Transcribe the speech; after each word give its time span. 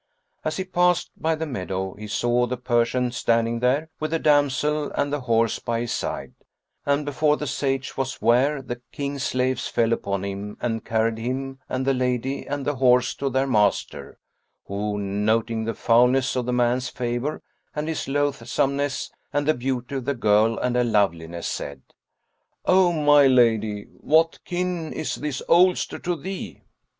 As 0.43 0.57
he 0.57 0.63
passed 0.63 1.11
by 1.15 1.35
the 1.35 1.45
meadow, 1.45 1.93
he 1.93 2.07
saw 2.07 2.47
the 2.47 2.57
Persian 2.57 3.11
standing 3.11 3.59
there, 3.59 3.87
with 3.99 4.09
the 4.09 4.17
damsel 4.17 4.89
and 4.93 5.13
the 5.13 5.19
horse 5.19 5.59
by 5.59 5.81
his 5.81 5.91
side; 5.91 6.33
and, 6.87 7.05
before 7.05 7.37
the 7.37 7.45
Sage 7.45 7.95
was 7.97 8.19
ware, 8.19 8.63
the 8.63 8.81
King's 8.91 9.21
slaves 9.21 9.67
fell 9.67 9.93
upon 9.93 10.23
him 10.25 10.57
and 10.59 10.83
carried 10.83 11.19
him 11.19 11.59
and 11.69 11.85
the 11.85 11.93
lady 11.93 12.47
and 12.47 12.65
the 12.65 12.77
horse 12.77 13.13
to 13.13 13.29
their 13.29 13.45
master 13.45 14.17
who, 14.65 14.97
noting 14.97 15.65
the 15.65 15.75
foulness 15.75 16.35
of 16.35 16.47
the 16.47 16.51
man's 16.51 16.89
favour 16.89 17.43
and 17.75 17.87
his 17.87 18.07
loathsomeness 18.07 19.11
and 19.31 19.47
the 19.47 19.53
beauty 19.53 19.93
of 19.97 20.05
the 20.05 20.15
girl 20.15 20.57
and 20.57 20.75
her 20.75 20.83
loveliness, 20.83 21.45
said, 21.47 21.83
"O 22.65 22.91
my 22.91 23.27
lady, 23.27 23.83
what 23.99 24.39
kin 24.45 24.93
is 24.93 25.13
this 25.13 25.43
oldster 25.47 25.99
to 25.99 26.15
thee?" 26.15 26.63